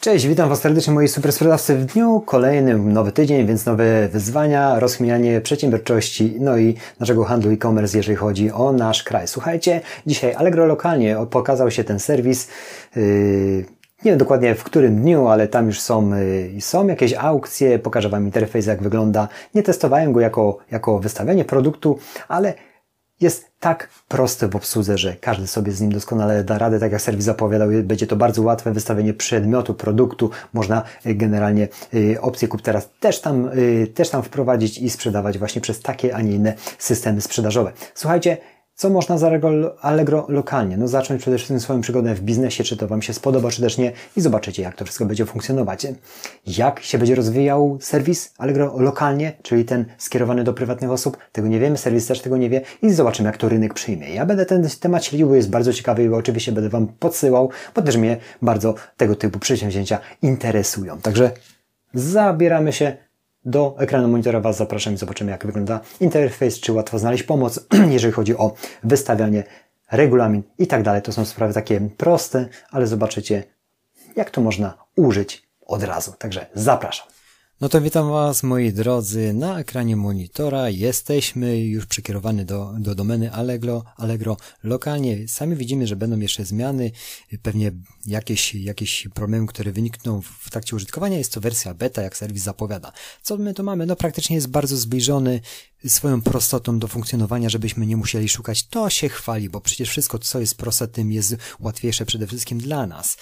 [0.00, 4.78] Cześć, witam Was serdecznie moi super sprzedawcy w dniu kolejnym, nowy tydzień, więc nowe wyzwania,
[4.78, 9.28] rozchmianie przedsiębiorczości, no i naszego handlu e-commerce, jeżeli chodzi o nasz kraj.
[9.28, 12.48] Słuchajcie, dzisiaj Allegro lokalnie pokazał się ten serwis,
[12.96, 13.02] yy,
[14.04, 16.10] nie wiem dokładnie w którym dniu, ale tam już są,
[16.54, 19.28] yy, są jakieś aukcje, pokażę Wam interfejs jak wygląda.
[19.54, 21.98] Nie testowałem go jako, jako wystawianie produktu,
[22.28, 22.54] ale
[23.20, 27.00] jest tak prosty w obsłudze, że każdy sobie z nim doskonale da radę, tak jak
[27.00, 32.62] serwis zapowiadał, będzie to bardzo łatwe wystawienie przedmiotu, produktu, można y, generalnie y, opcję kup
[32.62, 36.54] teraz też tam, y, też tam wprowadzić i sprzedawać właśnie przez takie, a nie inne
[36.78, 37.72] systemy sprzedażowe.
[37.94, 38.36] Słuchajcie,
[38.80, 39.44] co można z
[39.80, 40.76] Allegro lokalnie?
[40.76, 43.78] No zacząć przede wszystkim swoją przygodę w biznesie, czy to Wam się spodoba, czy też
[43.78, 45.86] nie i zobaczycie, jak to wszystko będzie funkcjonować.
[46.46, 51.16] Jak się będzie rozwijał serwis Allegro lokalnie, czyli ten skierowany do prywatnych osób?
[51.32, 54.14] Tego nie wiemy, serwis też tego nie wie i zobaczymy, jak to rynek przyjmie.
[54.14, 57.82] Ja będę ten temat śledził, bo jest bardzo ciekawy i oczywiście będę Wam podsyłał, bo
[57.82, 61.00] też mnie bardzo tego typu przedsięwzięcia interesują.
[61.00, 61.30] Także
[61.94, 62.96] zabieramy się
[63.44, 68.12] do ekranu monitora Was zapraszam i zobaczymy, jak wygląda interfejs, czy łatwo znaleźć pomoc, jeżeli
[68.12, 68.52] chodzi o
[68.84, 69.44] wystawianie,
[69.92, 71.02] regulamin i tak dalej.
[71.02, 73.44] To są sprawy takie proste, ale zobaczycie,
[74.16, 76.12] jak to można użyć od razu.
[76.18, 77.06] Także zapraszam.
[77.60, 80.70] No to witam Was, moi drodzy, na ekranie monitora.
[80.70, 85.28] Jesteśmy już przekierowani do, do domeny Allegro, Allegro lokalnie.
[85.28, 86.90] Sami widzimy, że będą jeszcze zmiany,
[87.42, 87.72] pewnie
[88.06, 91.18] jakieś, jakieś problemy, które wynikną w trakcie użytkowania.
[91.18, 92.92] Jest to wersja beta, jak serwis zapowiada.
[93.22, 93.86] Co my tu mamy?
[93.86, 95.40] No praktycznie jest bardzo zbliżony
[95.86, 98.66] swoją prostotą do funkcjonowania, żebyśmy nie musieli szukać.
[98.66, 102.86] To się chwali, bo przecież wszystko, co jest proste, tym jest łatwiejsze przede wszystkim dla
[102.86, 103.16] nas.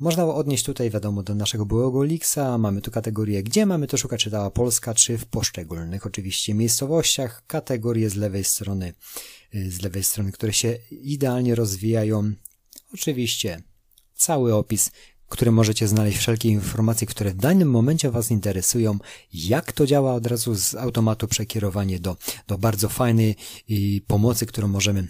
[0.00, 2.58] Można odnieść tutaj, wiadomo, do naszego byłego Lixa.
[2.58, 7.42] Mamy tu kategorię, gdzie mamy to szukać, czy cała Polska, czy w poszczególnych oczywiście miejscowościach.
[7.46, 8.94] Kategorie z lewej strony,
[9.54, 12.32] y, z lewej strony, które się idealnie rozwijają.
[12.94, 13.62] Oczywiście
[14.14, 14.90] cały opis,
[15.28, 18.98] który możecie znaleźć wszelkie informacje, które w danym momencie Was interesują,
[19.32, 23.36] jak to działa od razu z automatu przekierowanie do, do bardzo fajnej
[23.70, 25.08] y, pomocy, którą możemy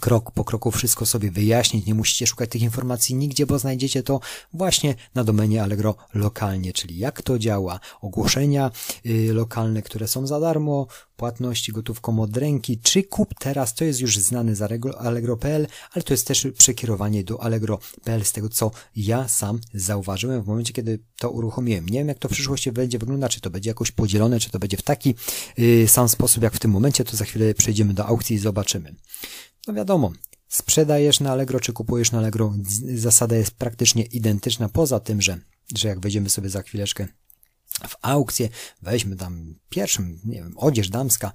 [0.00, 4.20] krok po kroku wszystko sobie wyjaśnić, nie musicie szukać tych informacji nigdzie, bo znajdziecie to
[4.52, 8.70] właśnie na domenie Allegro lokalnie, czyli jak to działa, ogłoszenia
[9.04, 10.86] yy, lokalne, które są za darmo,
[11.20, 14.62] płatności gotówką od ręki, czy kup teraz, to jest już znane z
[14.98, 20.46] Allegro.pl, ale to jest też przekierowanie do Allegro.pl z tego, co ja sam zauważyłem w
[20.46, 21.86] momencie, kiedy to uruchomiłem.
[21.86, 24.58] Nie wiem, jak to w przyszłości będzie wyglądać, czy to będzie jakoś podzielone, czy to
[24.58, 25.14] będzie w taki
[25.58, 28.94] yy, sam sposób, jak w tym momencie, to za chwilę przejdziemy do aukcji i zobaczymy.
[29.66, 30.12] No wiadomo,
[30.48, 32.54] sprzedajesz na Allegro czy kupujesz na Allegro,
[32.94, 35.38] zasada jest praktycznie identyczna, poza tym, że,
[35.74, 37.08] że jak wejdziemy sobie za chwileczkę
[37.88, 38.48] w aukcję,
[38.82, 41.32] weźmy tam pierwszym, nie wiem, odzież damska,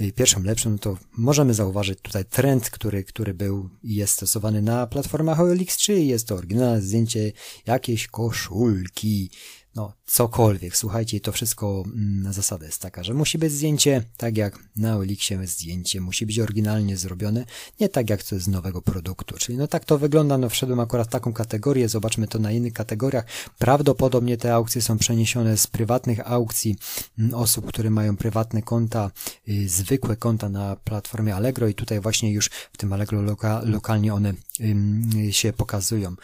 [0.00, 4.62] y, pierwszym lepszym, no to możemy zauważyć tutaj trend, który, który był i jest stosowany
[4.62, 7.32] na platformach OLX3, jest to oryginalne zdjęcie
[7.66, 9.30] jakiejś koszulki,
[9.74, 10.76] no cokolwiek.
[10.76, 15.46] Słuchajcie, to wszystko mm, zasada jest taka, że musi być zdjęcie tak jak na Elixie
[15.46, 17.44] zdjęcie, musi być oryginalnie zrobione,
[17.80, 19.34] nie tak jak to z nowego produktu.
[19.38, 22.72] Czyli no tak to wygląda, no wszedłem akurat w taką kategorię, zobaczmy to na innych
[22.72, 23.24] kategoriach.
[23.58, 26.76] Prawdopodobnie te aukcje są przeniesione z prywatnych aukcji
[27.18, 29.10] mm, osób, które mają prywatne konta,
[29.46, 34.14] yy, zwykłe konta na platformie Allegro i tutaj właśnie już w tym Allegro loka, lokalnie
[34.14, 36.16] one yy, się pokazują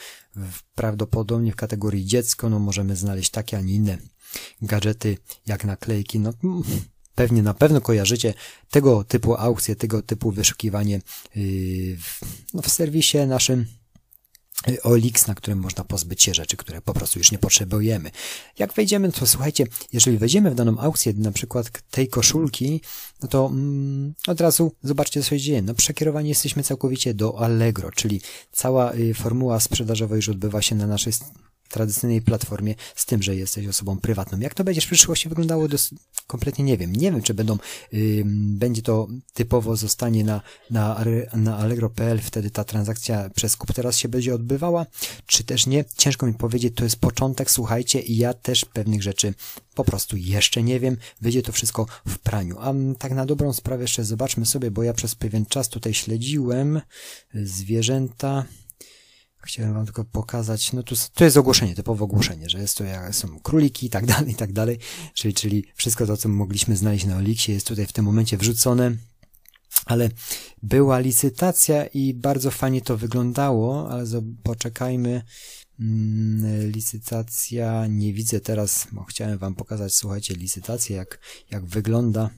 [0.75, 3.99] prawdopodobnie w kategorii dziecko, no możemy znaleźć takie, a nie inne
[4.63, 5.17] gadżety
[5.47, 6.33] jak naklejki, no
[7.15, 8.35] pewnie na pewno kojarzycie
[8.71, 11.01] tego typu aukcje, tego typu wyszukiwanie
[11.35, 12.21] yy, w,
[12.55, 13.67] no, w serwisie naszym
[14.83, 18.11] OLX, na którym można pozbyć się rzeczy, które po prostu już nie potrzebujemy.
[18.59, 22.81] Jak wejdziemy, to słuchajcie, jeżeli wejdziemy w daną aukcję, na przykład tej koszulki,
[23.23, 25.63] no to mm, od razu zobaczcie, co się dzieje.
[25.63, 28.21] No przekierowani jesteśmy całkowicie do Allegro, czyli
[28.53, 31.13] cała y, formuła sprzedażowa już odbywa się na naszej
[31.69, 34.39] tradycyjnej platformie z tym, że jesteś osobą prywatną.
[34.39, 35.69] Jak to będzie w przyszłości wyglądało,
[36.27, 36.93] kompletnie nie wiem.
[36.93, 37.59] Nie wiem, czy będą,
[37.93, 40.41] yy, będzie to typowo zostanie na,
[40.71, 44.87] na, na Allegro.pl, wtedy ta transakcja przez kup teraz się będzie odbywała,
[45.27, 45.85] czy też nie.
[45.97, 49.35] Ciężko mi powiedzieć, to jest początek, słuchajcie, i ja też pewnych rzeczy
[49.75, 50.97] po prostu jeszcze nie wiem.
[51.21, 52.57] Wyjdzie to wszystko w praniu.
[52.59, 56.81] A tak na dobrą sprawę jeszcze zobaczmy sobie, bo ja przez pewien czas tutaj śledziłem
[57.35, 58.45] zwierzęta,
[59.43, 63.41] Chciałem wam tylko pokazać, no tu, to jest ogłoszenie, typowe ogłoszenie, że jest to, są
[63.41, 64.79] króliki i tak dalej, i tak dalej,
[65.15, 68.97] czyli, czyli wszystko to, co mogliśmy znaleźć na Olixie jest tutaj w tym momencie wrzucone,
[69.87, 70.11] ale
[70.63, 74.07] była licytacja i bardzo fajnie to wyglądało, ale
[74.43, 75.23] poczekajmy,
[75.81, 81.19] mm, licytacja, nie widzę teraz, bo chciałem wam pokazać, słuchajcie, licytację, jak,
[81.51, 82.31] jak wygląda,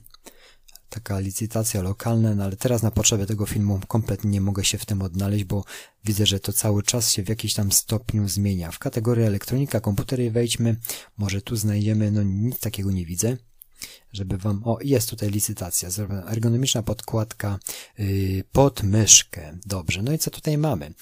[0.91, 4.85] taka licytacja lokalna, no ale teraz na potrzeby tego filmu kompletnie nie mogę się w
[4.85, 5.63] tym odnaleźć, bo
[6.05, 8.71] widzę, że to cały czas się w jakiś tam stopniu zmienia.
[8.71, 10.75] W kategorię elektronika, komputery wejdźmy,
[11.17, 13.37] może tu znajdziemy, no nic takiego nie widzę
[14.13, 15.89] żeby wam, o jest tutaj licytacja,
[16.27, 17.59] ergonomiczna podkładka
[17.97, 20.93] yy, pod myszkę, dobrze, no i co tutaj mamy?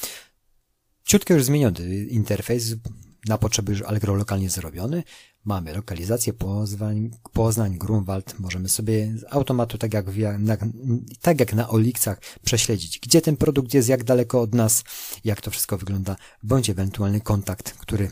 [1.05, 2.75] Ciutko już zmieniony interfejs,
[3.29, 5.03] na potrzeby już Allegro lokalnie zrobiony,
[5.45, 10.05] mamy lokalizację Poznań, Poznań, Grunwald, możemy sobie z automatu, tak jak,
[10.39, 10.57] na,
[11.21, 14.83] tak jak na Olixach, prześledzić, gdzie ten produkt jest, jak daleko od nas,
[15.23, 18.09] jak to wszystko wygląda, bądź ewentualny kontakt, który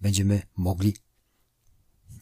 [0.00, 0.96] będziemy mogli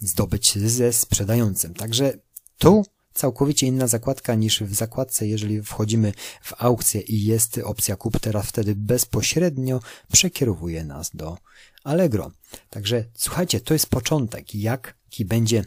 [0.01, 1.75] zdobyć ze sprzedającym.
[1.75, 2.13] Także
[2.59, 2.85] tu
[3.15, 6.13] całkowicie inna zakładka niż w zakładce, jeżeli wchodzimy
[6.43, 9.81] w aukcję i jest opcja kup, teraz wtedy bezpośrednio
[10.13, 11.39] przekierowuje nas do
[11.85, 12.31] Allegro.
[12.71, 15.65] Także słuchajcie, to jest początek, jaki będzie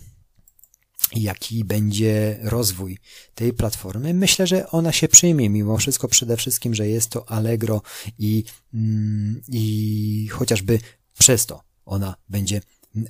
[1.15, 2.97] jaki będzie rozwój
[3.35, 4.13] tej platformy.
[4.13, 7.81] Myślę, że ona się przyjmie mimo wszystko przede wszystkim, że jest to Allegro
[8.19, 8.43] i,
[8.73, 10.79] mm, i chociażby
[11.19, 12.61] przez to ona będzie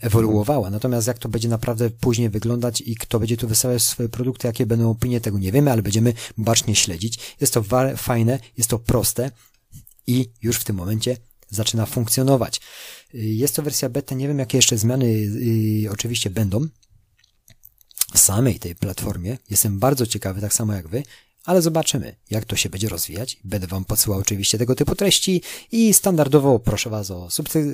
[0.01, 0.69] ewoluowała.
[0.69, 4.65] Natomiast jak to będzie naprawdę później wyglądać i kto będzie tu wysyłać swoje produkty, jakie
[4.65, 7.19] będą opinie, tego nie wiemy, ale będziemy bacznie śledzić.
[7.41, 7.63] Jest to
[7.97, 9.31] fajne, jest to proste
[10.07, 11.17] i już w tym momencie
[11.49, 12.61] zaczyna funkcjonować.
[13.13, 16.67] Jest to wersja beta, nie wiem jakie jeszcze zmiany yy, oczywiście będą
[18.13, 19.37] w samej tej platformie.
[19.49, 21.03] Jestem bardzo ciekawy, tak samo jak wy,
[21.43, 23.39] ale zobaczymy, jak to się będzie rozwijać.
[23.43, 25.41] Będę Wam podsyłał oczywiście tego typu treści
[25.71, 27.27] i standardowo proszę Was o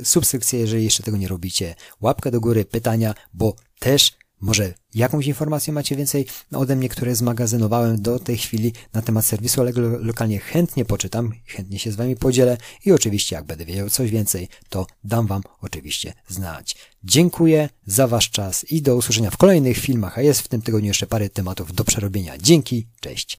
[0.03, 1.75] subskrypcję, jeżeli jeszcze tego nie robicie.
[2.01, 4.11] Łapkę do góry, pytania, bo też
[4.41, 9.61] może jakąś informację macie więcej ode mnie, które zmagazynowałem do tej chwili na temat serwisu,
[9.61, 14.11] ale lokalnie chętnie poczytam, chętnie się z Wami podzielę i oczywiście jak będę wiedział coś
[14.11, 16.75] więcej, to dam Wam oczywiście znać.
[17.03, 20.87] Dziękuję za Wasz czas i do usłyszenia w kolejnych filmach, a jest w tym tygodniu
[20.87, 22.37] jeszcze parę tematów do przerobienia.
[22.37, 23.37] Dzięki, cześć.